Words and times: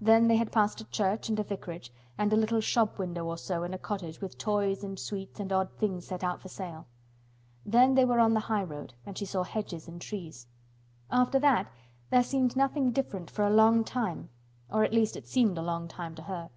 Then 0.00 0.26
they 0.26 0.36
had 0.36 0.52
passed 0.52 0.80
a 0.80 0.86
church 0.86 1.28
and 1.28 1.38
a 1.38 1.42
vicarage 1.42 1.92
and 2.16 2.32
a 2.32 2.36
little 2.36 2.62
shop 2.62 2.98
window 2.98 3.26
or 3.26 3.36
so 3.36 3.62
in 3.62 3.74
a 3.74 3.78
cottage 3.78 4.22
with 4.22 4.38
toys 4.38 4.82
and 4.82 4.98
sweets 4.98 5.38
and 5.38 5.52
odd 5.52 5.70
things 5.76 6.06
set 6.06 6.24
out 6.24 6.40
for 6.40 6.48
sale. 6.48 6.86
Then 7.66 7.94
they 7.94 8.06
were 8.06 8.18
on 8.18 8.32
the 8.32 8.40
highroad 8.48 8.94
and 9.04 9.18
she 9.18 9.26
saw 9.26 9.42
hedges 9.42 9.86
and 9.86 10.00
trees. 10.00 10.46
After 11.10 11.38
that 11.40 11.70
there 12.08 12.22
seemed 12.22 12.56
nothing 12.56 12.90
different 12.90 13.28
for 13.30 13.46
a 13.46 13.50
long 13.54 13.84
time—or 13.84 14.82
at 14.82 14.94
least 14.94 15.14
it 15.14 15.26
seemed 15.28 15.58
a 15.58 15.62
long 15.62 15.88
time 15.88 16.14
to 16.14 16.22
her. 16.22 16.48